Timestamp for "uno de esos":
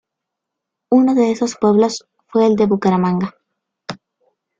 0.89-1.55